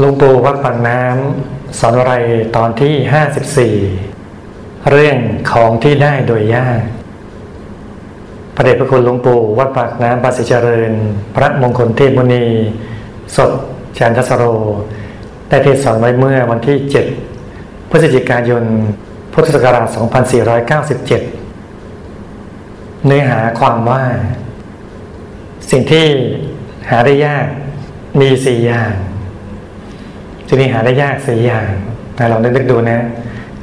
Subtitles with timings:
[0.00, 2.14] หลวงปู่วัดปากน้ำสอนอะไร
[2.56, 5.18] ตอนที่ 54 เรื่อง
[5.52, 6.82] ของที่ได้โดยยาก
[8.54, 10.92] พระเดชพระคุณหลวงปู่วัดปากน้ำปาสิเจริญ
[11.34, 12.44] พระมงคลเทพมุนี
[13.36, 13.50] สด
[13.98, 14.44] จันทสโร
[15.48, 16.76] ได้เทศสอนไว้เมื่อวันที่
[17.34, 18.64] 7 พฤศจิกายน
[19.32, 19.86] พุทธศักราช
[22.26, 24.04] 2497 เนื้อหาความว่า
[25.70, 26.06] สิ่งที่
[26.90, 27.46] หาได้ยาก
[28.20, 28.94] มีสี่อย่าง
[30.48, 31.68] ทีนี้หาได้ยากสี่อย่าง
[32.18, 32.98] นะลองนึกดูนะ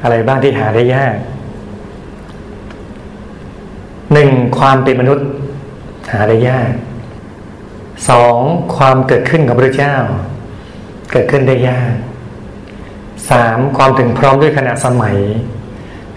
[0.03, 1.15] อะไรบ้างที่หาได้ยาก
[4.13, 5.27] หนึ่งความเป็นมนุษย์
[6.11, 6.71] หาได้ยาก
[8.09, 8.37] สอง
[8.75, 9.95] ความเกิดขึ้นของพระเจ้า
[11.11, 11.93] เกิดขึ้นได้ยาก
[13.29, 15.17] สามความถึงพร้อมด้วยขณะสมัย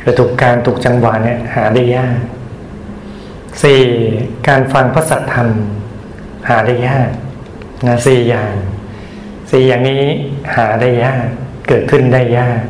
[0.00, 2.18] คือถูกการถูกจังหวะเนี่ยหาได้ยาก
[3.62, 3.82] สี่
[4.48, 5.48] การฟังพระสัทธรรม
[6.48, 7.10] หาได้ยาก
[7.86, 8.54] นะสี่อย่าง
[9.50, 10.04] สี่อย่างนี้
[10.54, 11.26] หาได้ยาก
[11.68, 12.60] เกิดขึ้นได้ยาก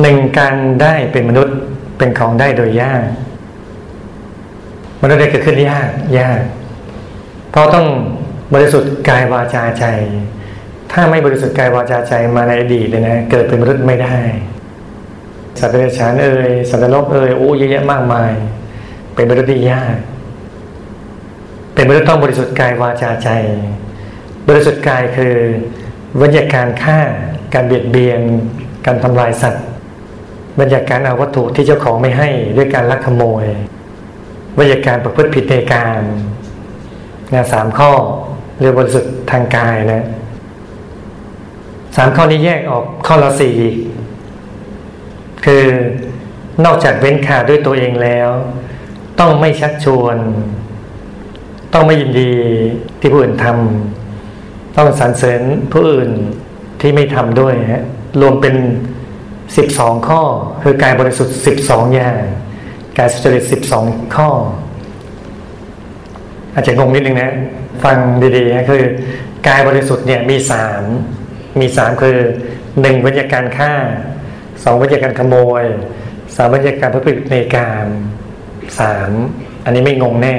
[0.00, 1.56] หนึ่งการได้เป็นมนุษย์
[1.98, 3.02] เป็นของได้โดยยาก
[5.02, 6.40] มนุษย์ได้เกิดขึ้นยากยาก
[7.50, 7.86] เพราะต้อง
[8.54, 9.84] บริสุทธิ์กายวาจาใจ
[10.92, 14.16] ถ้าไม่บริสุทธิ์กายวาจาใจมาในอดีตเลยนะเกิดเป็นมนุษย์ไม่ได้
[15.58, 18.32] สัตว์เดรัจฉานเอ่ยสัตว์นรกเอ่ยโอ้เยอะแยะมากมาย
[19.14, 19.96] เป็นมนุษย์ที่ยาก
[21.74, 23.28] เป็นมนุษย์ต้องบริสุทธิ์กายวาจาใจ
[24.48, 25.34] บริสุทธิ์กายคือ
[26.20, 26.98] วิญญาการฆ่า
[27.54, 28.20] การเบียดเบียน
[28.86, 29.66] การทำลายสัตว์
[30.60, 33.44] บรรยากาศเอาวัตถุที่เจ้าของไม่ให้ด้วยการลักขโมย
[34.58, 36.00] บรรยากาศประพฤติผิดในการ
[37.34, 37.92] งานสามข้อ
[38.60, 40.04] เรียกบริสุทธิ์ทางกายนะ
[41.96, 43.56] สามข้อนี้แยกออกข้อละสี่
[45.44, 45.64] คือ
[46.64, 48.28] นอกจากเว้นขาดด้วยตัวเองแล้ว
[49.20, 50.16] ต้องไม่ชักชวน
[51.74, 52.32] ต้องไม่ยินดี
[53.00, 53.97] ที่ผู้อื่นทำ
[54.78, 56.10] ต้องสรรเสริญผู้อื่น
[56.80, 57.84] ที่ไม่ทำด้วยฮะ
[58.20, 58.56] รวมเป็น
[59.56, 60.22] สิบสองข้อ
[60.62, 62.22] คือกายบริสุทธิ์สิบสองอย่าง
[62.98, 63.84] กายสุจริตสิบสอง
[64.16, 64.28] ข้อ
[66.54, 67.32] อาจจะงงนิดนึงนะ
[67.84, 67.96] ฟัง
[68.36, 68.84] ดีๆนะคือ
[69.48, 70.82] กายบริสุทธิ์เนี่ยมีสาม
[71.60, 72.16] มีสามคือ
[72.80, 73.72] หนึ่งวิญญาการฆ่า
[74.64, 75.64] สองวิญญาการขโมย
[76.36, 77.84] สามวิญญาการพระพฤติในการ
[78.80, 79.10] สาม
[79.64, 80.36] อันนี้ไม่งงแน่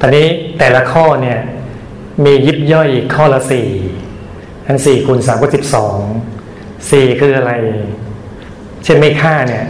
[0.00, 0.26] ตอนนี้
[0.58, 1.40] แต่ละข้อเนี่ย
[2.24, 3.68] มียิบย่อยข้อละสี่
[4.66, 5.96] ทั้นสี่คูณสามก็สิบสอง
[6.90, 7.52] สี่คืออะไร
[8.84, 9.66] เช่นไม่ฆ่าเนี่ย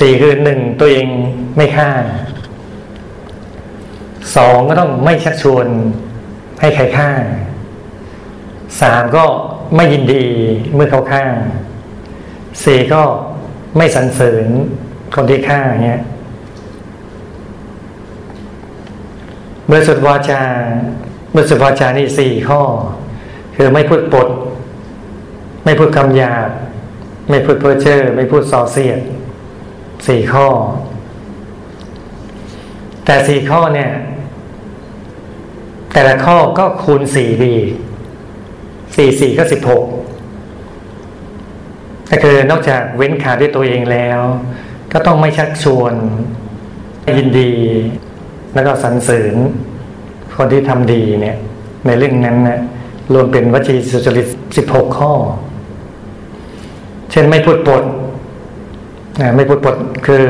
[0.00, 1.06] สี่คือหนึ่งตัวเอง
[1.56, 1.90] ไม่ฆ่า
[4.36, 5.66] สองก็ต้องไม่ชักชวน
[6.60, 7.10] ให้ใครฆ่า
[8.80, 9.24] สามก็
[9.76, 10.24] ไม่ยินดี
[10.74, 11.24] เมื่อเขาฆ่า
[12.64, 13.02] สี่ก็
[13.76, 14.46] ไม่สรรเสริญ
[15.14, 16.02] คนที่ฆ่าเงี้ย
[19.70, 20.42] บริสุทธิ์วาจา
[21.34, 22.60] บริสุทธิ์วาจานี่สี่ข้อ
[23.56, 24.28] คือไม่พูดปด
[25.64, 26.48] ไม่พูดคำหยาบ
[27.30, 29.00] ไม่พูดเพ้อเจ้อไม่พูดส่อเสียด
[30.06, 30.46] สี่ข้อ
[33.04, 33.90] แต่สี่ข้อเนี่ย
[35.92, 37.56] แต่ละข้อก็คูณสี่ดี
[38.96, 39.84] สี่สี่ก็สิบหก
[42.10, 44.20] ก็คือนอกจากเว้นขาดด้วยตัวเองแล้ว
[44.92, 45.94] ก็ต้องไม่ชักชวน
[47.18, 47.52] ยินดี
[48.54, 49.34] แล้วก็สรรเสริญ
[50.36, 51.36] คนที่ทำดีเนี่ย
[51.86, 52.58] ในเรื่องนั้นนะ
[53.12, 54.26] รวมเป็นวจีสุจริต
[54.56, 55.12] สิบหกข้อ
[57.10, 57.82] เช่นไม่พูดปด
[59.20, 59.76] นะไม่พูดปด
[60.06, 60.22] คือ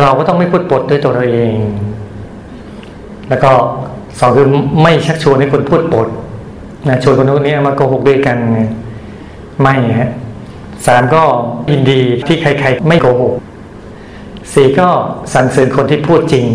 [0.00, 1.54] เราก็ต้องไม่พูดปดด้วยตัวเราเอง
[3.28, 3.50] แล้วก็
[4.20, 4.46] สองคือ
[4.82, 6.08] ไม่ชักชวนให้คนพูดปด
[6.88, 8.36] นะชวนคนนู้นนี้มาโกหกด้วยกัน
[9.60, 10.10] ไม่ฮะ
[10.86, 11.22] สามก็
[11.70, 13.32] ยินดีที่ใครๆ ไม่โกหก
[14.54, 14.88] สี่ก็
[15.32, 16.46] สรรเสริญคนที่พูดจริง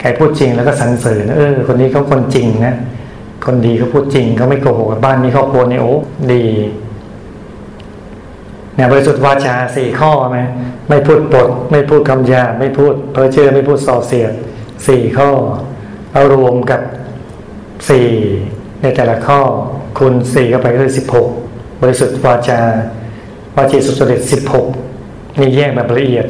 [0.00, 2.74] ใครพูดจริงแล้วก็สรรเสริญเออ คนนี้เขาคนจริงนะ
[3.44, 5.94] คนดีเขาพูดจริงเขาไม่โกหกบ้านนี้ครอบครัวนี่โอ้
[6.32, 6.44] ดี
[8.74, 10.38] เนี่ยบริสุทธิ์วาจาสี่ข้อไหม
[10.88, 14.32] ไม่พูดปด ไม่พูดคำหยาไม่พูดเพ้อเจ้อไม่พูดส่อเสียด
[14.86, 15.30] สี่ข้อ
[16.12, 16.80] เอารวมกับ
[17.88, 18.08] สี่
[18.82, 19.40] ในแต่ละข้อ
[19.98, 21.28] คูณสี่เข้าไปก็คือสิบหก
[21.82, 22.60] บริสุทธิ์วาจา
[23.56, 24.66] วาจีสุจริตสิบหก
[25.38, 26.26] นี่แยกแบบละเอียด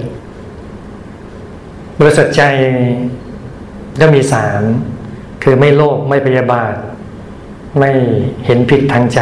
[2.01, 2.43] บริสุทธิ์ใจ
[4.01, 4.61] ก็มีสาม
[5.43, 6.75] คือไม่โลภไม่พยาบาท
[7.79, 7.91] ไม่
[8.45, 9.21] เห็นผิดทางใจ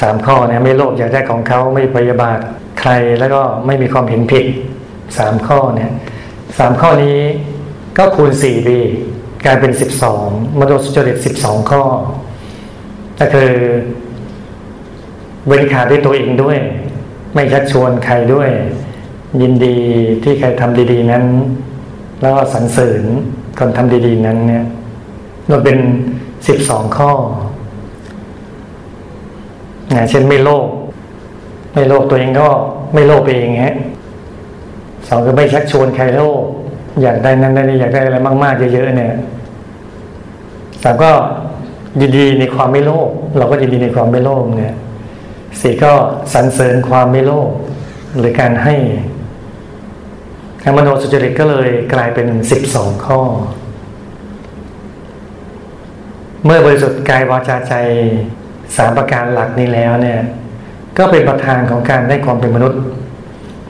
[0.00, 2.38] สามข้อเนี่ยไม่โลภอยากได้ของเขาไม่พยาบาท
[2.80, 4.44] ใครแล้วก็ไม่มีความเห็นผิด
[5.18, 5.90] สามข้อเนี่ย
[6.58, 7.18] สามข้อนี้
[7.98, 8.80] ก็คูณสี่ดี
[9.44, 10.26] กลายเป็นสิบสอง
[10.58, 11.82] มโนสุจริตสิบสองข้อ
[13.20, 13.52] ก็คือ
[15.46, 16.58] เว้นขาดด้วยตัวเองด้วย
[17.34, 18.48] ไม่ชักชวนใครด้วย
[19.42, 19.76] ยินดี
[20.22, 21.24] ที่ใครทำดี ๆ นั้น
[22.22, 23.02] แล้วก็สรรเสริญ
[23.58, 24.64] คนทำดีๆนั้นเนี่ย
[25.50, 25.78] มันเป็น
[26.46, 27.12] สิบสองข้อ
[29.94, 30.66] นะเช่นไม่โลภ
[31.74, 32.48] ไม่โลภตัวเองก็
[32.94, 33.76] ไม่โลภเองฮะ
[35.08, 36.42] สองคือไม่ชักชวนใครโลภ
[37.02, 39.12] อยากได้นั้นได้นี่อยากได้อะไรมากๆเยอะๆเนี่ย
[40.82, 41.10] สามก็
[42.00, 43.08] ยินดีในความไม่โลภ
[43.38, 44.74] เราก็ยินดีในความไม่โลภเนี่ย
[45.60, 45.92] สี่ก็
[46.34, 47.50] สรรเสริญความไม่โลภ
[48.18, 48.74] หรือการให้
[50.76, 53.20] มโนสุจริตก็เลยกลายเป็นสิบสองข้อ
[56.44, 57.74] เมื่อบริสุทธิ์กายวาจาใจ
[58.76, 60.20] สามประการหลักนี้แล้วเนี่ย
[60.98, 62.80] ก็เป็นประธานของการได้ความเป็นมนุษย์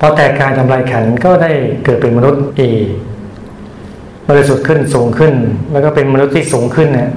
[0.00, 1.52] พอแต่การทำลายขันก็ได้
[1.84, 2.86] เกิดเป็นมนุษย์อีก
[4.28, 5.34] บริสุทธิ์ขึ้นสูงขึ้น
[5.72, 7.10] แล้วก็เป็นมนุษย์ที่สูงขึ้นเนี่ย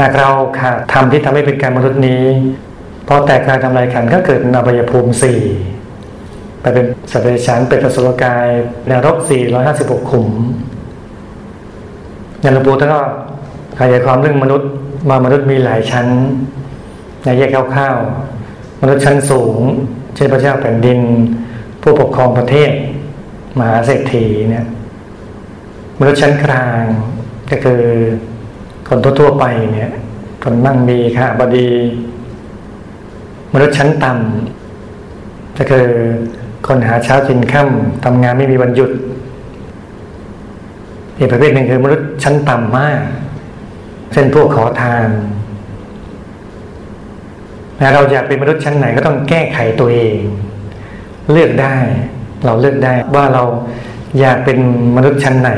[0.00, 2.22] หากเราขาดธรรมที่ทำให้เป็นการมนุษย์นี้
[3.08, 5.38] พอแต่การทำลายขันก็เกิดนบายภูมิสี่
[6.62, 8.48] ไปเป็นสัตว์เดรัจฉานเป็นตสุรกาย
[8.90, 10.28] นรกสี่ร้อยห้าสิบหกขุม
[12.44, 13.00] ยันปูท่านก็
[13.78, 14.70] ขยายความเรื่องมนุษย์
[15.08, 16.06] มามนุษย์มีหลายชั้น
[17.24, 19.58] ในแยกคร่าวๆมนุษย์ชั้นสูง
[20.14, 20.98] เช่นพระเจ้าแผ่นดิน
[21.82, 22.70] ผู้ปกครองประเทศ
[23.58, 24.66] มหาเศรษฐีเนี่ย
[26.00, 26.82] มนุษย์ชั้นกลาง
[27.50, 27.82] ก็คือ
[28.88, 29.92] คนทั่วๆไปเนี่ย
[30.44, 31.68] คนมั่งมีค่ะบดี
[33.54, 35.86] มนุษย์ชั้นต่ำก็คือ
[36.66, 38.90] คนหาเช้ากินค่ำทำงานไม่มีวันหยุด
[41.18, 43.00] อีกประเภทหนึ่งคือมนุษย์ชั้นต่ำมาก
[44.12, 45.08] เช่นพวกขอทาน
[47.94, 50.18] เราอยากเป็นมนุษย์ชั้นไหนก็ต้องแก้ไขตัวเอง
[51.32, 51.76] เลือกได้
[52.44, 53.44] เราเลือกได้ว่าเรา
[54.20, 54.58] อยากเป็น
[54.96, 55.50] มนุษย์ชั้นไหน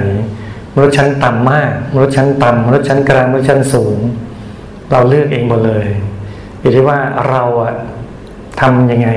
[0.76, 3.98] มนุษย์ชั้นต่ำมาก มนุษย์ชั้นต่ำมนุษย์ชั้นกลางมนุษย์ชั้นสูง
[4.90, 5.86] เราเลือกเองหมดเลย
[6.60, 6.98] อยู่ที่ว่า
[7.28, 7.74] เราอะ
[8.60, 9.08] ทำยังไง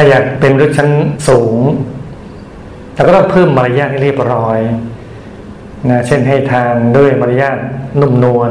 [0.00, 0.90] ถ้าอยากเป็นมนุษย์ชั้น
[1.28, 1.56] สูง
[2.94, 4.58] เราก็ต้องเพิ่มมารยาทให้เรียบร้อย
[5.90, 7.58] นะเช่นให้ทานด้วยมารยาท
[8.00, 8.50] นุ่มนวล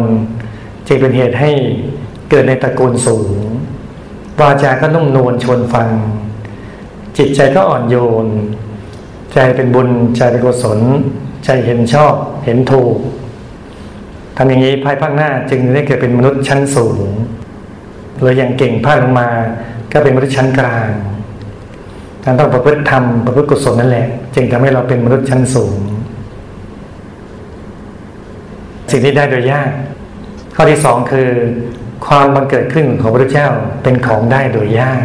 [0.88, 1.52] จึงเป็นเหตุให้
[2.30, 3.38] เกิดในตระกูลสูง
[4.40, 5.90] วาจาก็นุ่มนวลชวนฟัง
[7.18, 7.96] จิตใจก็อ่อนโย
[8.26, 8.28] น
[9.34, 10.80] ใจเป็นบุญใจเป็นกุศล
[11.46, 12.14] ใจเห็นชอบ
[12.46, 12.96] เห็นถูก
[14.38, 17.08] ทำอย่างนี้ภายภาคหน้าจึงได้เกิดเป็นมนุษย์ชั้นสูง
[18.20, 19.30] หรืออย่างเก่งพลาดลงมา
[19.92, 20.90] ก็เป็นมนุษย์ชั้นกลาง
[22.30, 25.78] การต้องประพฤติธรรมประพฤติกุศลนั่นแหละ จึงทำให้เราเป็นมนุษย์ชั้นสูง
[28.92, 29.70] สิ่งที่ได้โดยยาก
[30.56, 31.30] ข้อที่สองคือ
[32.08, 33.48] ความบังเกิดขึ้นของพระเจ้า
[33.84, 35.04] เป็นของได้โดยยาก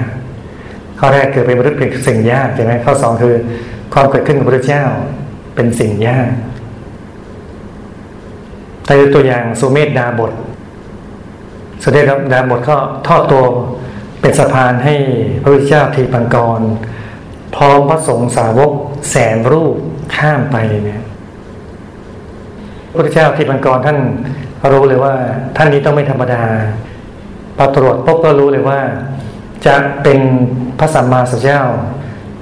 [0.99, 3.35] ข้อแรกคือเป็นมนุษย์เป็นสิ่งยากใช่ไหมข้อสองคือ
[3.95, 4.85] ความเกิดขึ้นของพระเจ้า
[5.55, 6.29] เป็นสิ่งยาก
[8.85, 10.33] แต่ตัวอย่างสุเมธดาบท
[11.83, 12.77] สุเมธดาบทก็
[13.07, 13.43] ทอดตัว
[14.21, 14.95] เป็นสะพานให้
[15.43, 16.63] พระพุทธเจ้าทีปังกร
[17.57, 18.73] พร้อมพระสงฆ์สาวก
[19.11, 19.77] แสนรูป
[20.17, 21.03] ข้ามไปเนี่ย
[22.89, 23.99] พระพุทธเจ้าทีปังกรท่าน
[24.73, 25.15] รู้เลยว่า
[25.57, 26.43] ท่านนี้ต้องไม่ธรรมดา
[27.57, 28.81] พอตรวจพบก็รู้เลยว่า
[29.67, 30.21] จะเป็น
[30.79, 31.63] พระสัมมาสัมพุทธเจ้า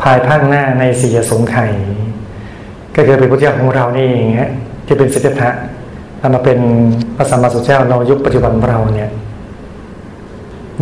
[0.02, 1.66] ภายภาคหน้าในสี่สงไข่
[2.96, 4.50] ก็คือเป็นพระเจ้าของเรานี่เองฮะ
[4.86, 5.50] ที่เป็นสิทธัตถะ
[6.34, 6.58] มาเป็น
[7.16, 9.10] พระสัมมาสัมพุทธเจ้าในยุคปัจจุบันเราเนี่ย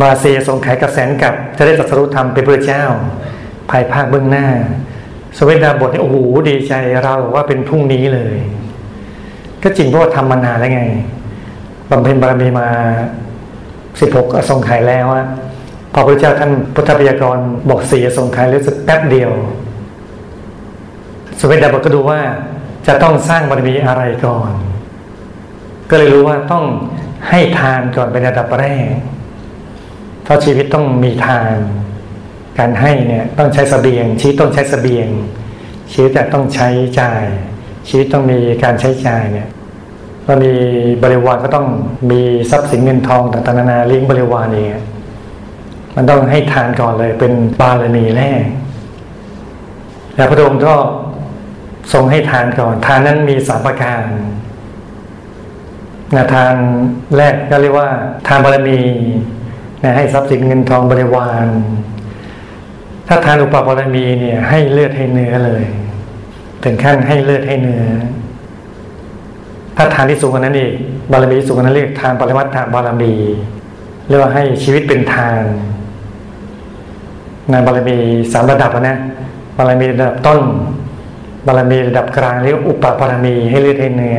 [0.01, 2.83] มาเสียสงไขกับแสนกับจะได้ตรัสรู้ธรรมเป็นพระเจ้า
[3.69, 4.47] ภายภาคเบื้องหน้า
[5.37, 6.17] สเวดาบทนี่โอ้โห
[6.49, 6.73] ดีใจ
[7.03, 8.35] เราว่าเป็นพรุ่งนี้เลย
[9.63, 10.81] ก็จริงเพราะว่าทำมานานแล้วไง
[11.89, 12.67] บำเพ็ญบารมีมา
[13.99, 15.25] สิบหกอสงไขยแล้วอะ
[15.93, 17.37] พอพระเจ้าท่านพุทธพยากร
[17.69, 19.31] บอกสี่อสงไขยแล้วสักแป๊บเดียว
[21.39, 22.19] สเวดาบทก็ดูว่า
[22.87, 24.51] จะต้องสร้างบารมีอะไรก่อน
[25.89, 26.65] ก็เลยรู้ว่าต้อง
[27.29, 28.87] ให้ทานก่อนเป็นระดับแรก
[30.23, 31.55] เพราะชีวิตต้องมีทาน
[32.57, 35.07] การให้เนี่ยต้องใช้สเสบียง ชีวิตต้องใช้สเสบียง
[35.93, 36.67] ชีวิตแต่ต้องใช้
[36.99, 37.23] จ่าย
[37.89, 39.47] ชีวิตต้องมีการใช้จ่ายเนี่ย
[40.27, 40.53] ก็มี
[41.03, 41.67] บริวารก็ต้อง
[42.11, 44.69] มีทรัพย์สินเงินทองต่างๆนานาเลี้ยงบริวารเอง
[45.95, 48.43] มันต้องให้ทานก่อนเลยเป็นบารมีแรก
[50.15, 50.75] แล้วพระองค์ก็
[51.93, 54.03] ทรงให้ทานก่อน ทานนั้นมีสามประการ
[56.15, 56.55] นะทาน
[57.17, 57.89] แรกก็เรียกว่า
[58.27, 58.79] ทานบารมี
[59.83, 61.45] นะให้ทรัพย์สินเงินทองบริวาร
[63.11, 65.63] ถ้าทานอุปบารมีเนี่ย ให้เลือดให้เนื้อเลย
[66.63, 67.83] ถึงขั้นให้เลือดให้เนื้อ
[69.77, 70.71] ถ้าทานที่สูงกว่านั้นอีก
[71.11, 73.13] บารมีสูงกว่านั้นเรียกทานปริมัตถบารมี
[74.07, 75.41] เรียกว่าให้ชีวิตเป็นทาน
[77.49, 77.97] ในบารมี
[78.33, 78.97] สามระดับนะ
[79.57, 80.41] บารมีระดับต้น
[81.47, 84.17] บารมีระดับกลางเรียกอุปบารมี ให้เลือดให้เนื้อ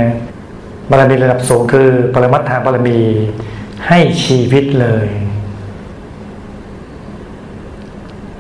[0.91, 2.99] บารมีระดับสูงคือ ปรมัตถบารมี
[3.89, 5.07] ให้ชีวิตเลย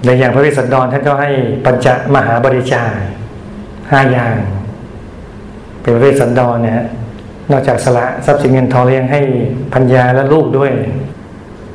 [0.04, 1.30] ในอย่างพระวิสันดรท่านก็ให้
[1.64, 2.92] ปัญจมหาบริจาค
[3.90, 4.36] ห้าอย่าง
[5.82, 6.82] เป็นพระวิสันดรเนี่ย
[7.50, 9.20] นอกจากสละทรัพย์สินเงินทองเลี้ยงให้
[9.74, 10.72] พัญญาและลูกด้วย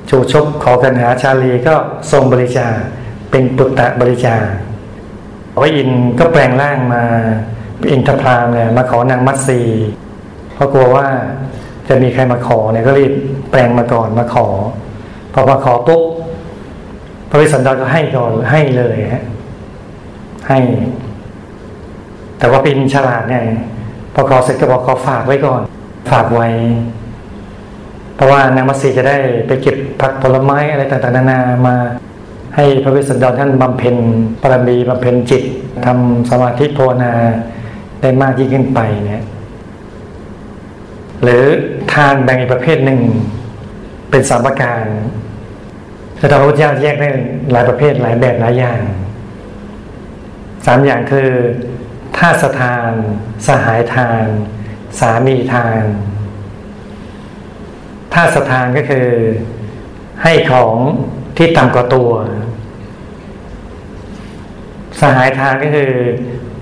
[0.09, 1.75] ชูชกขอกันหาชาลีก็
[2.11, 2.73] ทรงบริจาค
[3.31, 4.45] เป็นปุตตะบริจาค
[5.61, 5.89] พระอิน
[6.19, 7.03] ก็แปลงร่างมา
[7.91, 9.61] อินทพรามเนี่ยมาขอนางมัตสี
[10.53, 11.07] เพราะกลัวว่า
[11.87, 13.13] จะมีใครมาขอเนี่ยก็รีบ
[13.51, 14.47] แปลงมาก่อนมาขอ
[15.33, 16.01] พอมาขอปุ๊บ
[17.35, 19.23] ระวิสันดรก็ให้ก่อนให้เลยฮะ
[20.49, 20.59] ให้
[22.39, 23.41] แต่ว่าเป็นฉลาดเนี่ย
[24.13, 25.61] พอขอเสร็จก็บอกขอฝากไว้ก่อน
[26.11, 26.47] ฝากไว้
[28.15, 31.75] เพราะว่านางมัสีจะได้ไปเก็บผักผลไม้อะไรต่างๆนานามา
[32.55, 33.95] ให้พระวิสันดรท่านบำเพ็ญ
[34.41, 35.43] ปรมีบำเพ็ญจิต
[35.85, 37.13] ทำสมาธิภาวนา
[38.01, 39.23] ได้มากยิ่งขึ้นไปเนี่ย
[41.23, 41.43] หรือ
[41.93, 42.99] ทานแบ่งอีกประเภทหนึ่ง
[44.09, 44.83] เป็นสามประการ
[46.25, 47.09] คือพระพุทธเจ้าแยกได้
[47.51, 48.81] หลายประเภทหลายแบบหลายอย่าง
[50.65, 51.29] สามอย่างคือ
[52.17, 52.91] ท่าสทาน
[53.47, 54.25] สหายทาน
[54.99, 55.83] สามีทาน
[58.13, 59.07] ท่าสทานก็คือ
[60.23, 60.75] ให้ของ
[61.37, 62.11] ที่ต่ำกว่าตัว
[65.01, 65.91] สหายทานก็คือ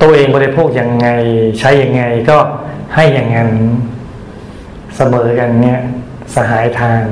[0.01, 1.08] ตัวเองบริโภคอย่างไง
[1.60, 2.38] ใช้อย่างไงก็
[2.96, 3.51] ให้อย่างนั้น
[4.96, 5.79] เสมอกันเนี่ย
[6.36, 7.05] สหายทาน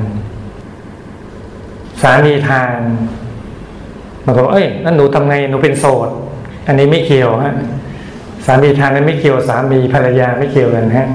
[2.01, 2.77] สามีทาน
[4.25, 6.09] บางคนเอ้ยนั่นหนูทำไงหนูเป็นโสด
[6.67, 7.55] อันนี้ไม่เกี่ยวฮะ
[8.45, 11.07] สามีทานนั้นไม่เกี่ยวสามีภรรยาไม่เกี่ยวกันฮะ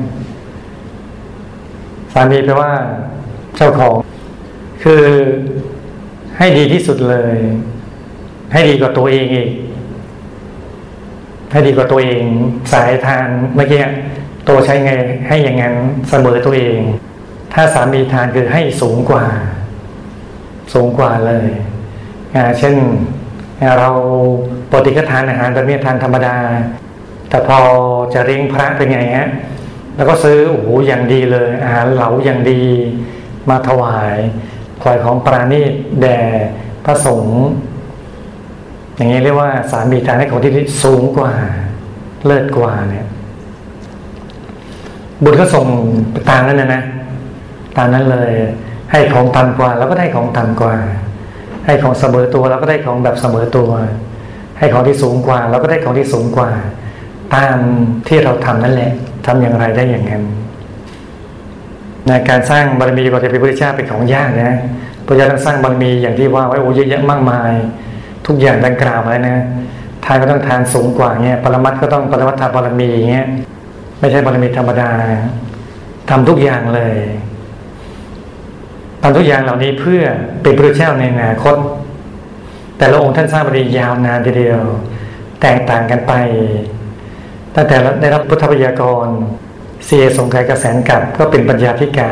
[2.13, 2.73] สามีแปลว่า
[3.57, 3.95] เจ้าของ
[4.83, 5.03] คือ
[6.39, 7.37] ให้ดีที่สุดเลย
[8.53, 9.51] ให้ดีกว่าตัวเองอีก
[11.51, 12.23] ให้ดีกว่าตัวเอง
[12.73, 13.83] สายทานเมื่อกี้
[14.49, 14.93] ตัวใช้ไง
[15.29, 15.75] ให้อย่างนั้น
[16.09, 16.79] เสมอตัวเอง
[17.55, 19.25] ถ้าสามีทานคือให้สูงกว่า
[20.73, 21.49] สูงกว่าเลย
[22.59, 22.75] เช่น
[23.79, 23.89] เรา
[24.71, 26.37] ปกติก็ทานอาหารแบบนี้ทานธรรมดา
[27.29, 27.59] แต่พอ
[28.15, 29.29] จะเลี้ยงพระเป็นไงฮะ
[29.97, 32.63] แล้วก็ซื้อโอ้โหอย่างดีเลย อาหารเหลาอย่างดี
[33.51, 34.17] มาถวาย
[34.81, 36.21] ถวายของปราณีตแด่
[36.85, 37.45] พระสงฆ์
[38.97, 40.53] อย่างนี้เรียกว่าสามีทานให้ของที่
[40.85, 41.33] สูงกว่า
[42.27, 43.07] เลิศกว่าเนี่ย
[45.25, 45.67] บุตรก็ส่ง
[46.31, 46.83] ตามนั้นนะนะ
[47.77, 48.33] ตามนั้นเลย
[48.93, 50.75] ให้ของต่ำกว่าเราก็ได้ของต่ำกว่า
[51.67, 53.71] ให้ของเสมอตัวเราก็ได้ของแบบเสมอตัว
[54.59, 56.51] ให้ของที่สูงกว่าเราก็ได้ของที่สูงกว่า
[57.35, 57.57] ตาม
[58.09, 58.93] ที่เราทำนั่นแหละ
[59.27, 60.23] ทำอย่างไรได้อย่างนั้น
[62.07, 64.53] ในการสร้างบารมีก่อนจะเป็นพระเจ้าเป็นของยากนะ
[65.07, 67.53] พระเจ้าต้องสร้างบารมีอย่างที่ว่าไว้โอ้เยอะแยะมากมาย
[68.27, 69.39] ทุกอย่างดังกล่าวมาแล้วนะ
[70.05, 73.27] ทานก็ต้องทานสูงกว่าเงี้ยปรมัตก็ต้องปรมัตถบารมีเงี้ย
[74.01, 74.91] ไม่ใช่บารมีธรรมดา
[76.11, 76.95] ทำทุกอย่างเลย
[79.09, 80.03] ทำทุกอย่างเหล่านี้เพื่อ
[80.43, 81.57] เป็นพระเจ้าในอนาคต
[82.79, 84.61] แต่ละองค์ท่านสร้างบารมียาวนานทีเดียว
[85.43, 86.13] แตกต่างกันไป
[87.55, 89.07] ตั้งแต่ได้รับพุทธพยากร
[89.87, 92.09] เสียสงไขยกระแสนกับก็เป็นปัญญาธิกะ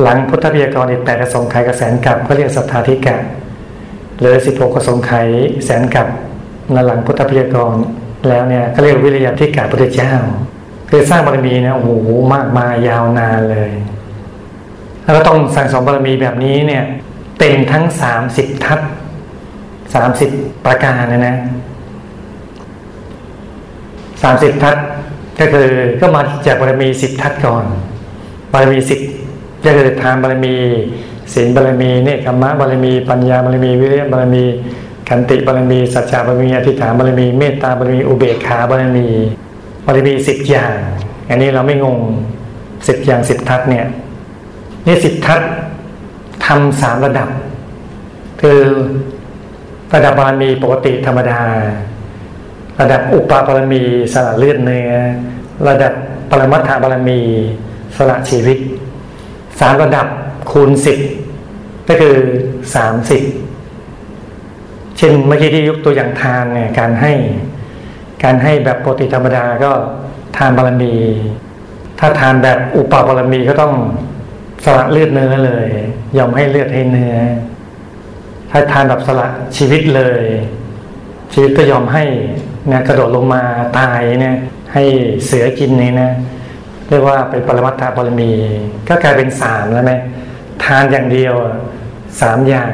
[0.00, 3.16] หลังพุทธพยากรอีกแปดกระสงไขยกระแสนกับก็เรียกสัทธาธิกะ
[4.20, 5.12] หรือสิบหกกสงไข
[5.64, 6.06] แสนกับ
[6.86, 7.74] หลังพุทธพยากร
[8.28, 10.12] แล้วเนี่ยก็เรียกวิริยะที่กาพุทธเจ้า
[10.90, 11.88] คือสร้างบารมีนะโอ้โห
[12.34, 13.72] มากมายยาวนานเลย
[15.06, 16.84] แล้วก็ต้องสั่งสมบารมีแบบนี้เนี่ย
[17.38, 18.80] เต็มทั้งสามสิบทัศ
[19.94, 20.30] สามสิบ
[20.64, 21.36] ประการนะนะ
[24.22, 24.76] สามสิบทัศ
[25.38, 25.68] ก็คือ
[26.00, 27.64] ก็มาจากบารมีสิบทัศก่อน
[28.52, 29.00] บารมีสิบ
[29.64, 30.54] ก็คือทานบารมี
[31.34, 34.44] ศีลบารมีเนคขมะบารมี ปัญญาบารมี วิริยะบารมี
[35.08, 39.06] ขันติบารมีสัจจะบารมีอธิษฐานบารมีเมตตาบารมีอุเบกขาบารมี
[39.86, 40.76] บารมีสิบอย่าง
[41.28, 41.98] อันนี้เราไม่งง
[42.88, 43.86] สิบอย่างสิบทัศเนี่ย
[44.86, 45.42] นี่สิทัศ
[46.46, 47.28] ทำสามระดับ
[48.40, 48.60] คือ
[49.94, 51.40] ระดับบารมีปกติธรรมดา
[52.80, 54.92] ระดับอุปบารมีสละเลือดเนื้อ
[55.68, 55.92] ระดับ
[56.30, 57.20] ปรมัตถบารมี
[57.96, 58.58] สละชีวิต
[59.60, 60.06] สามระดับ
[60.50, 60.98] คูณสิบ
[61.88, 62.14] ก็คือ
[62.74, 63.22] สามสิบ
[64.98, 67.12] เช่นเมื่อกี้ที่ยกตัวอย่างทานเนี่ยการให้
[68.24, 69.70] การให้แบบปกติธรรมดาก็
[70.36, 70.94] ทานบารมี
[71.98, 73.74] ถ้าทานแบบอุปบารมีก็ต้อง
[74.66, 75.68] สละเลือดเนื้อเลย
[76.18, 77.16] ยอมให้เลือดให้เนื้อ
[78.50, 80.22] ถ้าทานแบบสละชีวิตเลย
[81.32, 82.04] ชีวิตก็ยอมให้
[82.72, 83.42] นะกระโดดลงมา
[83.78, 84.36] ตายเนี่ย
[84.74, 84.82] ให้
[85.26, 86.10] เสือกินนี่นะ
[86.88, 88.32] เรียกว่าเป็นปรมัตถบารมี
[88.88, 89.92] ก็กลายเป็นสามแล้วไหม
[90.64, 91.34] ทานอย่างเดียว
[92.20, 92.72] สามอย่าง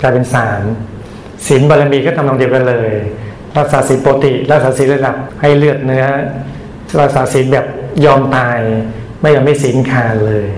[0.00, 0.60] กลายเป็นสาม
[1.46, 2.92] ศีลบารมีก็ทำนองเดียวกันเลย
[3.58, 6.06] รักษาศีลปกติรักษาศีลระดับให้เลือดเนื้อ
[7.00, 7.66] รักษาศีลแบบ
[8.04, 8.58] ยอมตาย
[9.20, 10.48] ไม่ยอมไม่ศีลขาดเลย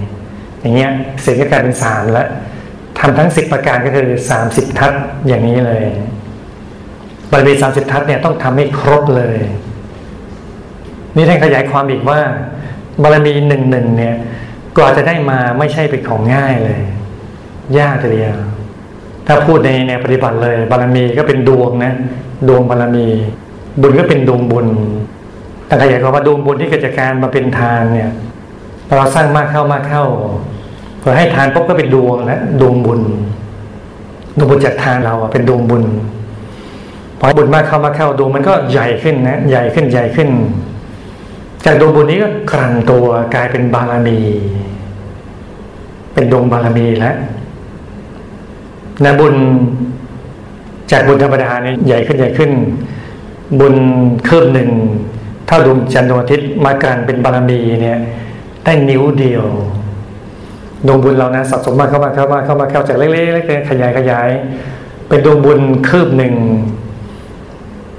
[0.62, 0.90] อย่างเงี้ย
[1.24, 2.28] ศีลก็กลายเป็นสามแล้ว
[2.98, 4.92] ทำทั้งสิบประการก็คือสามสิบทัศ
[5.28, 5.84] อย่างนี้เลย
[7.30, 9.36] บารมีสามสิบทัศเนี่ยต้องทำให้ครบเลย
[11.16, 12.18] นี่ท่านขยายความอีกว่า
[13.02, 14.14] บารมีหนึ่งหนึ่งเนี่ย
[14.76, 16.80] กว่าจะได้มาไม่ใช่เป็นของง่ายเลย
[17.78, 18.36] ยากทีเดียว
[19.26, 21.92] ถ้าพูดในแนวปฏิบัติเลย บารมีก็เป็นดวงนะ
[22.48, 23.06] ดวงบารมี
[23.80, 24.66] บุญก็เป็นดวงบุญ
[25.66, 28.10] แต่ขยายความว่าดวงบุญที่เกิดจากการมาเป็นทานเนี่ย
[28.96, 30.04] เราสร้างมากเข้ามากเข้า
[31.02, 33.00] พอให้ทานปุ๊บก็เป็นดวงนะดวงบุญ
[34.36, 35.84] ดวงบุญจากทานเราเป็นดวงบุญ
[37.18, 40.28] พอบุญมากเข้ามากเข้าดวงมันก็ใหญ่ขึ้นนะใหญ่ขึ้นใหญ่ขึ้น
[41.64, 44.18] จากดวงบุญนี้ก็กลั่นตัวกลายเป็นบารมี
[46.14, 47.16] เป็นดวงบารมีแล้ว
[49.04, 49.34] นะบุญ
[50.90, 52.50] จากบุญธรรมดาเนี่ยใหญ่ขึ้นใหญ่ขึ้น
[53.60, 53.74] บุญ
[54.28, 54.70] คืบหนึ่ง
[55.46, 57.98] เท่าดวงจันทร์ดวงอาทิตย์มากลั่นเป็นบารมีเนี่ย
[58.64, 59.46] ได้นิ้วเดียว
[60.86, 63.12] ดวงบุญเรานะสะสมมาเข้ามาเข้ามาเข้ามาเข้าจากเล็กๆ
[63.48, 64.28] เล็กๆขยายขยาย
[65.08, 66.34] เป็นดวงบุญคืบหนึ่ง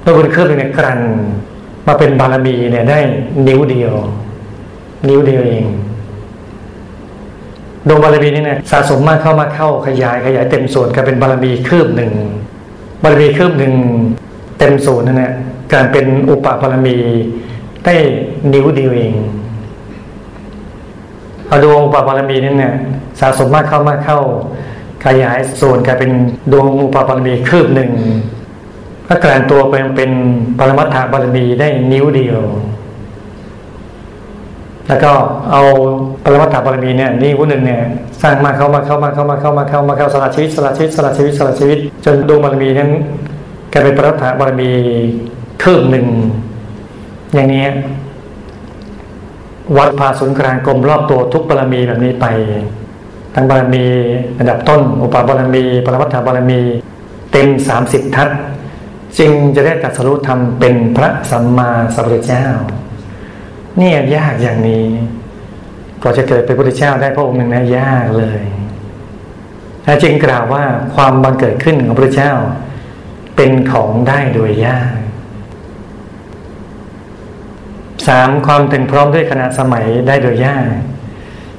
[0.04, 1.00] ดวงบุญคืบหนึ่งเนี่ยกลั่น
[1.86, 2.98] มาเป็นบารมีเนี่ยได้
[3.48, 3.92] นิ้วเดียว
[5.08, 5.66] นิ้วเดียวเอง
[7.88, 12.12] ดวงบารมีนี่เนี่ยสะสมมากเข้ามาเข้าขยายขยายเต็มส่วนกลายเป็นบารมีคืบหนึ่ง
[13.02, 13.72] บารมีคืบหนึ่ง
[14.58, 15.32] เต็มส่วนนั่นแหละ
[15.72, 16.96] การเป็นอุปบารมี
[17.84, 17.94] ได้
[18.52, 19.14] นิ้วเดียวเอง
[21.48, 22.74] เอาดวงอุปบารมีนี่เนี่ย
[23.20, 24.18] สะสมมากเข้ามากเข้า
[25.04, 26.10] ขยายส่วนกลายเป็น
[26.52, 27.90] ดวงอุปบารมีคืบหนึ่ง
[29.08, 30.10] ก็กลายตัวเป็นเป็น
[30.58, 32.40] ปรมัตถบารมีได้นิ้วเดียว
[34.88, 35.12] แล้วก็
[35.52, 35.62] เอา
[36.24, 37.80] ปรมัตถบารมีเนี่ยนี่วุ้นหนึ่งเนี่ย
[38.22, 42.90] สร้างมาเข้ามาเข้ามาเข้ามาเข้ามาเข้ามาเข้าสละชีวิตสละชีวิตสละชีวิตสละชีวิต จนดวงบารมีนั้น
[43.72, 44.70] กลายเป็นปรมัตถบารมี
[45.62, 46.06] คืบหนึ่ง
[47.34, 47.64] อย่างนี้
[49.76, 52.26] วัดพาศูนย์กลางกลมรอบตัวทุกบารมีแบบนี้ไป
[53.34, 53.84] ทั้งบารมี
[54.40, 56.60] ระดับต้น อุปบารมี ปรมัตถบารมี
[57.32, 58.28] เต็มสามสิบทัศ
[59.18, 62.46] จึงจะได้ตัดสรุปธรรมเป็นพระสัมมาสัมพุทธเจ้า
[63.78, 64.86] เนี่ยยากอย่างนี้
[66.02, 68.42] กว่าจะเกิดเป็นพระพุทธเจ้าได้พระองค์หนึ่งนะยากเลย
[69.84, 72.32] แล้จึงกล่าวว่าความบังเกิดขึ้นของพระเจ้า
[73.36, 75.03] เป็นของได้โดยยาก
[78.06, 80.66] สามความถึงพร้อมด้วยขณะสมัยได้โดยยาก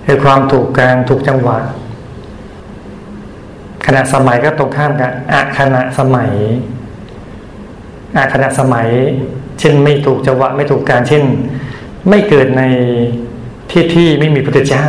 [0.05, 1.59] คือความถูกการถูกจังหวะ
[3.85, 6.31] ขณะสมัยก็ตรงข้ามกับอะขณะสมัย
[8.15, 8.87] อะขณะสมัย
[9.59, 11.23] เช่นไม่ถูกจังหวะ ไม่ถูกการเช่น
[12.09, 12.63] ไม่เกิดใน
[13.71, 14.87] ที่ที่ไม่มีพระเจ้า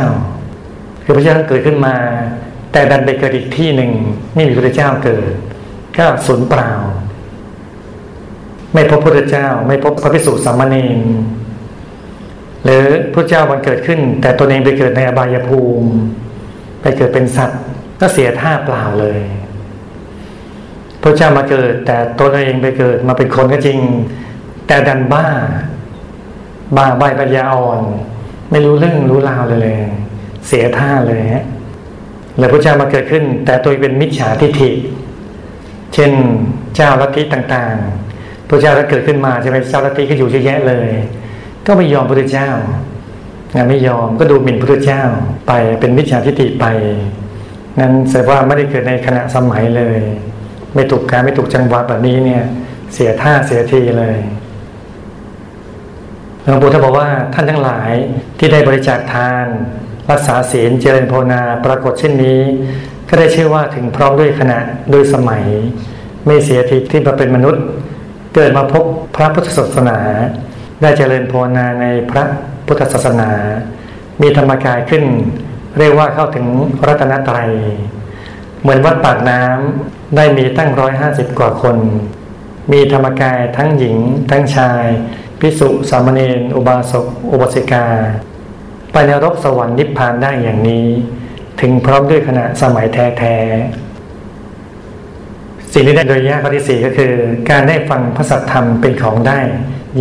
[1.03, 1.95] คือพระเจ้าเกิดขึ้นมา
[2.71, 3.91] แต่ดันไปเกิดอีกที่หนึ่ง
[4.35, 5.31] ไม่มีพระเจ้าเกิด
[5.97, 6.71] ก็สูญเปล่า
[8.73, 10.99] ไม่พบพระเจ้า ไม่พบพระพิสุสามเณร
[12.67, 15.89] หรือพระเจ้าวันเกิดขึ้น แต่ตนเองไปเกิดในอบายภูมิ
[16.81, 17.61] ไปเกิดเป็นสัตว์
[18.01, 19.19] ก็เสียท่าเปล่าเลย
[21.01, 23.79] พระเจ้ามาเกิด แต่ตนเองไปเกิดมาเป็นคนก็จริง
[24.67, 25.25] แต่ดันบ้า
[26.77, 27.81] บ้าใบปัญญาอ่อน
[28.51, 29.77] ไม่รู้เรื่องรู้ราวเลยเลย
[30.47, 31.45] เสียท่าเลยฮะ
[32.37, 34.69] แล้วพระเจ้ามาเกิดขึ้น แต่ตัวเป็นมิจฉาทิฏฐิ
[35.93, 36.11] เช่น
[36.75, 40.89] เจ้าลัทธิต่างๆพระเจ้าก็เกิดขึ้นมาจะเป็นเจ้าลัทธิก็อยู่เยอะแยะเลย
[41.67, 42.49] ก็ไม่ยอมพระเจ้า
[43.55, 45.01] งานไม่ยอมก็ดูหมิ่นพระเจ้า
[45.47, 46.65] ไปเป็นมิจฉาทิฏฐิไป
[47.79, 49.99] นั้นแสดงว่าไม่ได้เกิดในขณะสมัยเลย
[50.73, 52.43] ไม่ถูกการไม่ถูกจังหวะแบบนี้เนี่ย
[52.93, 54.17] เสียท่าเสียทีเลย
[56.43, 57.91] หลวงปู่ท่านบอกว่าท่านทั้งหลาย
[58.37, 59.45] ที่ได้บริจาคทาน
[60.11, 62.41] รักษาศีลเจริญภาวนาปรากฏเช่นนี้
[63.09, 64.59] ก็ได้เชื่อว่าถึงพร้อมด้วยขณะ
[64.93, 65.43] ด้วยสมัย
[66.25, 67.63] ไม่เสียทีที่มาเป็นมนุษย์
[68.35, 68.83] เกิดมาพบ
[69.15, 69.97] พระพุทธศาสนา
[70.81, 72.23] ได้เจริญภาวนาในพระ
[72.67, 73.31] พุทธศาสนา
[74.21, 75.03] มีธรรมกายขึ้น
[75.77, 76.45] เรียกว่าเข้าถึง
[76.87, 77.51] รัตนตรัย
[78.61, 81.77] เหมือนวัดปากน้ำได้มีตั้งร้อยห้าสิบกว่าคน
[82.71, 83.97] มีธรรมกายทั้งหญิง
[84.31, 84.83] ทั้งชาย
[85.39, 87.85] พิสุสามเณรอุบาสกอุบาสิกา
[88.91, 90.87] ไปนรกสวรรค์นิพพานได้อย่างนี้
[91.61, 97.13] ถึงพร้อมด้วยขณะสมัยแท้ๆสิ่งที่ได้โดยยากข้อที่สี่ก็คือ
[97.49, 99.39] การได้ฟังพระสัทธรรมเป็นของได้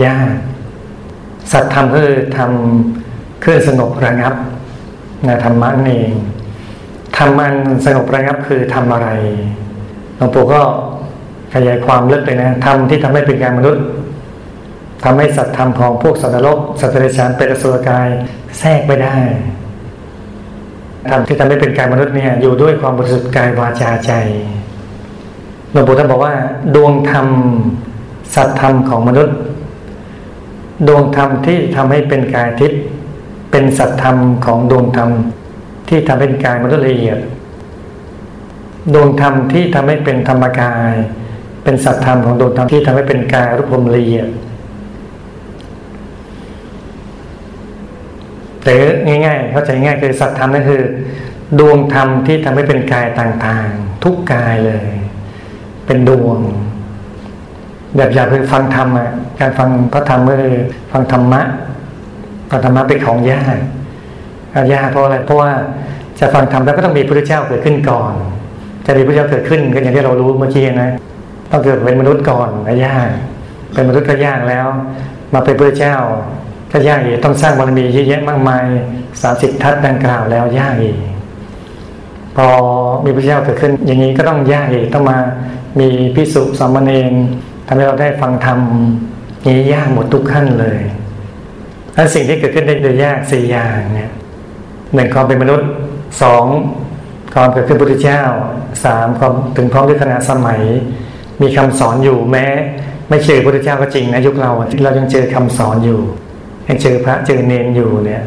[0.04, 0.34] ยาก
[1.52, 4.34] สัทธรรมคือทำเครื่องสงบระงับ
[5.26, 6.10] นะธรรมะเอง
[7.16, 7.54] ทำมัน
[7.86, 9.08] สงบระงับคือทำอะไร
[10.16, 10.60] หลวงปู่ก็
[11.54, 13.84] ขยายความลึกเลยนะทำที่ทำให้เป็นการมนุษย์
[15.04, 18.08] ทำให้สัตว์ธรรมของพวกสัตว์นรกสัตว์เดรัจฉานเป็นสุรกาย
[18.58, 19.16] แทรกไม่ได้
[21.10, 24.12] ทำที่ทำให้เป็นกายมนุษย์เนี่ยอยู่ด้วยความบริสุทธิ์กายวาจาใจ
[25.72, 26.34] หลวงปู่ท่านบอกว่า
[26.74, 27.26] ดวงธรรม
[28.34, 29.36] สัตว์ธรรมของมนุษย์
[30.88, 32.80] ดวงธรรมที่ทำให้เป็นกายทิพย์
[33.50, 35.10] เป็นสัตธรรมของดวงธรรม
[35.88, 37.18] ที่ทำเป็นกายมนุษย์ละเอียด
[38.94, 40.92] ดวงธรรมที่ทำให้เป็นธรรมกาย
[41.64, 44.28] เป็นสัตธรรมของดวงธรรมที่ทำให้เป็นกายรูปพรมละเอียด
[48.64, 50.82] หรือง่ายๆ เข้าใจง่ายคือสัตธรรมนั่นคือ
[51.58, 54.88] ดวงธรรมที่ทำให้เป็นกายต่างๆ ทุกกายเลย
[55.86, 56.38] เป็นดวง
[57.96, 60.36] แบบอยากไปฟังธรรมอะการฟังพระธรรมเมื่อ
[60.92, 61.42] ฟังธรรมะ
[62.50, 63.56] ฟังธรรมะเป็นของยาก
[64.72, 65.50] ยากเพราะอะไรเพราะว่า
[66.20, 68.12] จะฟังธรรมแล้วก็ต้องมีพระเจ้าเกิดขึ้นก่อน
[68.86, 70.90] จะมีพระเจ้าเกิดขึ้นก็อย่างที่เรารู้เมื่อกี้นะ
[71.50, 73.08] ต้องเกิดเป็นมนุษย์ก่อนนะยาก
[73.74, 74.66] เป็นมนุษย์ก็ยากแล้ว
[75.34, 75.96] มาเป็นพระเจ้า
[76.72, 78.64] ก็ยากอีกต้องสร้างบารมีเยอะแยะมากมาย
[79.22, 80.96] สาสิบทัศดังกล่าวแล้วยากอีก
[82.36, 82.46] พอ
[83.04, 85.18] มีพระเจ้าเกิดขึ้น อย่างนี้ก็ต้องยากอีกต้องมา
[85.80, 87.12] มีพิสุสามเณร
[87.66, 88.58] ทำให้เราได้ฟังธรรม
[89.46, 90.80] นี้ยากหมดทุกขั้นเลย
[91.94, 94.10] และสิ่งที่เกิดขึ้นได้โดยยากสี่อย่างเนี่ย
[94.94, 95.68] หนึ่งความเป็นมนุษย์
[96.22, 96.44] สอง
[97.34, 98.22] ความเกิดขึ้นพุทธเจ้า
[98.84, 100.62] สามความถึงพร้อมด้วยขณะสมัย
[101.42, 102.46] มีคำสอนอยู่แม้
[103.08, 104.52] ไม่เจอพุทธเจ้าก็จริงนะยุคเรา
[104.84, 106.00] เรายังเจอคำสอนอยู่
[106.68, 108.22] ยังเจอพระเจอเนนอยู่เนี่ย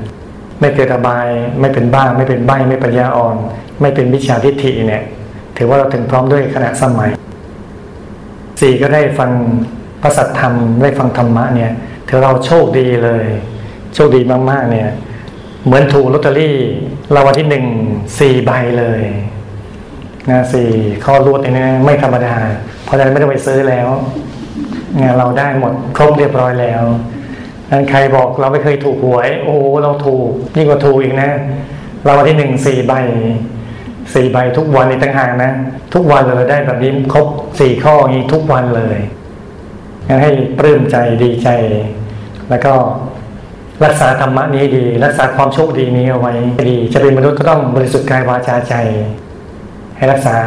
[0.59, 1.27] ไม่เกิดอบาย
[1.59, 3.35] ไม่เป็นบ้าไม่เป็นใบไม่ปัญญาอ่อน
[3.81, 5.03] ไม่เป็นวิชาทิฏฐิเนี่ย
[5.57, 7.09] ถือว่าเราถึงพร้อมด้วยขณะสมัย
[8.59, 9.31] สี่ก็ได้ฟัง
[10.01, 11.71] พระสัทธรรมได้ฟังธรรมะเนี่ย
[12.07, 13.25] ถือเราโชคดีเลย
[13.95, 14.89] โชคดีมากๆเนี่ย
[15.65, 16.55] เหมือนถูกลอตเตอรี่
[17.15, 17.65] รางวัลที่หนึ่ง
[18.19, 19.01] สี่ใบเลย
[20.29, 20.69] นะสี่
[21.05, 22.35] ข้อรวดเนี่ยไม่ธรรมดา
[22.83, 23.87] เพราะฉะนั้นไม่ต้องไปซื้อแล้ว
[24.99, 26.83] งานเราได้หมดครบเรียบร้อยแล้ว
[27.71, 31.29] นั้นใครบอกเราไม่เคยถูกหวย โอ้เราถูกยิ่งกว่าถูกอีกนะ
[32.07, 32.93] รางวัลที่หนึ่งสี่ใบ
[34.13, 35.51] สี่ใบทุกวันในต่างหากนะ
[35.93, 37.27] ทุกวันเลยได้แบบนี้ครบ
[37.59, 38.97] สี่ข้อองนี้ทุกวันเลย
[40.07, 41.49] งั้นให้ปลื้มใจดีใจ
[42.49, 42.73] แล้วก็
[43.85, 46.33] รักษาธรรมะนี้ดี รักษาความโชคดีนี้เอาไว้
[46.69, 48.75] ดี จะเป็นมนุษย์ก็ต้องบริสุทธิ์กายวาจาใจ
[49.97, 50.37] ให้รักษา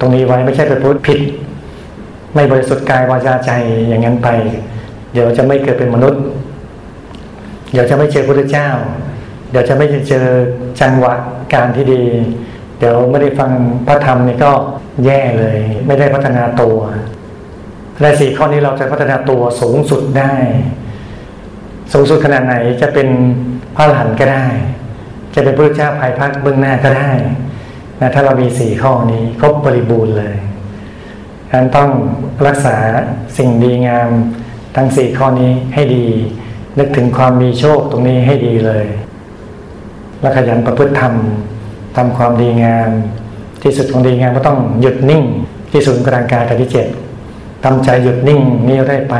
[0.00, 1.20] ตรงนี้ไว้ไม่ใช่ไปพูดผิด
[2.34, 3.50] ไม่บริสุทธิ์กายวาจาใจ
[3.88, 4.28] อย่างนั้นไป
[5.12, 6.22] เดี๋ยวจะไม่เกิดเป็นมนุษย์
[7.72, 8.68] เดี๋ยวจะไม่เจอพระเจ้า
[9.50, 10.26] เดี๋ยวจะไม่เจอ
[10.80, 11.14] จังหวะ
[11.54, 12.02] การที่ดี
[12.80, 13.50] เดี๋ยวไม่ได้ฟัง
[13.86, 14.52] พระธรรมนี่ก็
[15.04, 16.78] แย่เลย ไม่ได้พัฒนาตัว
[18.00, 20.34] และสี่ข้อนี้เราจะพัฒนาตัวสูงสุดได้
[21.92, 23.08] สูงสุดขนาดไหนจะเป็น
[23.76, 24.46] พระหลานก็ได้
[25.34, 27.10] จะเป็นพระเจ้าภายภาคเบื้องหน้าก็ได้
[28.00, 30.34] นะถ้าเรามีสี่ข้อนี้ครบบริบูรณ์เลย
[31.48, 31.90] ฉะนั้นต้อง
[32.46, 32.76] รักษา
[33.38, 34.08] สิ่งดีงาม
[34.76, 36.06] ทั้งสี่ข้อนี้ให้ดี
[36.78, 38.86] นึกถึงความมีโชคตรงนี้ให้ดีเลย
[40.20, 41.14] และขยันประพฤติธรรม
[41.96, 42.90] ทำความดีงาม
[43.62, 45.22] ที่สุดของดีงามก็ต้องหยุดนิ่ง
[45.70, 46.86] ที่ศูนย์กลางกายแต่ที่เจ็ด
[47.64, 49.14] ทำใจหยุดนิ่งนี้ได้ไป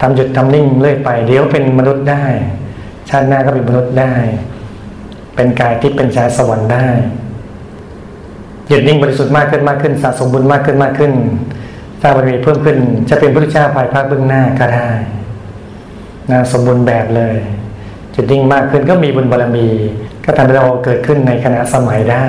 [0.00, 2.24] ทำหยุดทำนิ่งเรื่อยไป เดี๋ยวเป็นมนุษย์ได้
[3.08, 4.14] ชาติหน้าก็เป็นมนุษย์ได้
[5.34, 6.88] เป็นกายที่เป็นชายสวรรค์ได้
[8.68, 11.12] หยุดนิ่งบริสุทธิ์มากขึ้นมากขึ้นสะสมบุญมากขึ้นมากขึ้น
[12.02, 12.78] สร้างบารมีเพิ่มขึ้น
[13.10, 14.90] จะเป็นพระเจ้าภายภาคเบื้องหน้าก็ได้
[16.30, 17.36] นะสมบูรณ์แบบเลย
[18.14, 19.68] จุดนิ่งมากขึ้นก็มีบุญบารมี
[20.30, 22.24] ก็ทำให้เราเกิดขึ้นในขณะสมัยได้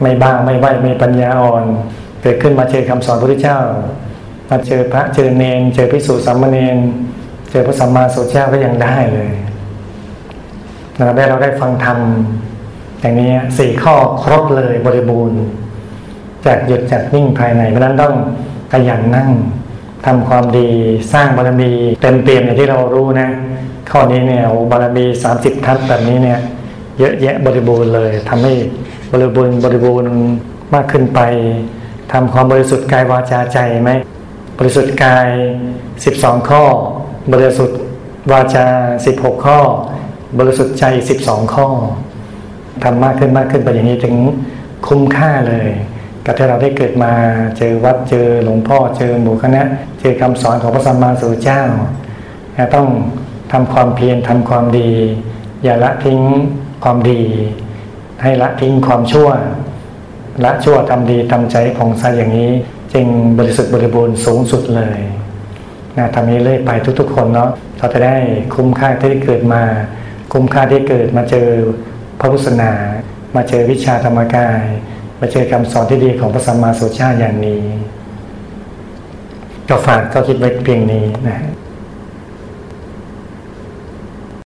[0.00, 1.64] ไม่บ้าไม่ไหวไม่ปัญญาอ่อน
[2.22, 3.58] เกิดขึ้นมาเจอคำสอนพระพุทธเจ้า
[4.50, 6.76] มาเจอพระเจอเนนเจอพิสูจน์สามเณร
[7.50, 9.30] เจอพระสัมมาสัมพุทธเจ้าก็ยังได้เลย
[10.96, 11.98] เราได้เราได้ฟังธรรม
[13.00, 15.40] อย่างนี้สี่ข้อครบเลยบริบูรณ์
[16.46, 18.14] จากหยุดจากนิ่งภายในเพราะนั้นต้อง
[18.72, 19.30] ขยันนั่ง
[20.06, 20.68] ทำความดี
[21.12, 21.70] สร้างบารมี
[22.02, 23.28] เต็มเปี่ยมอย่างที่เรารู้นะ
[23.90, 26.40] ข้อนี้เนี่ยบารมีสามสิบทัศแบบนี้เนี่ย
[26.98, 28.54] เยอะแยะบริบูรณ์เลยทำให้
[29.12, 30.14] บริบูรณ์บริบูรณ์
[30.74, 31.20] มากขึ้นไป
[32.12, 33.90] ทำความบริสุทธิ์กายวาจาใจไหม
[34.58, 35.28] บริสุทธิ์กาย
[36.04, 36.62] สิบสองข้อ
[37.32, 37.78] บริสุทธิ์
[38.32, 38.66] วาจา
[39.06, 39.58] สิบหกข้อ
[40.38, 41.66] บริสุทธิ์ใจสิบสองข้อ
[42.84, 44.14] ทำมากขึ้นมากขึ้นไปอย่างนี้ถึง
[44.86, 45.68] คุ้มค่าเลย
[46.26, 47.12] กับที่เราได้เกิดมา
[47.58, 49.62] เจอวัดเจอหลวงพ่อเจอหมู่คณะ
[50.00, 51.62] เจอคำสอนของพระสัมมาสัมพุทธเจ้า
[52.74, 52.86] ต้อง
[53.52, 54.90] ทำความเพียรทำความดี
[55.64, 56.20] อย่าละทิ้ง
[56.84, 57.20] ความดี
[58.22, 59.28] ให้ละทิ้งความชั่ว
[60.44, 62.50] ละชั่วทำดีทำใจผ่องใสอย่างนี้
[62.92, 63.06] จึง
[63.38, 64.98] บริสุทธิ์บริบูรณ์สูงสุดเลย
[65.96, 68.16] นะทำนี้เรื่อยไปทุกๆ คนเนาะเราจะได้
[68.54, 69.62] คุ้มค่าที่ได้เกิดมา
[70.32, 71.48] คุ้มค่าที่เกิดมาเจอ
[72.20, 72.72] พระพุทธศาสนา
[73.36, 74.62] มาเจอวิชาธรรมกาย
[75.20, 77.62] มาเจอคำสอนที่ดีของพระสัมมาสัมพุทธเจ้าอย่างนี้
[79.68, 81.38] ก็ฝากก็คิดไว้เพียงนี้นะ